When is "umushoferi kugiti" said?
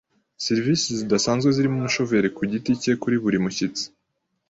1.77-2.71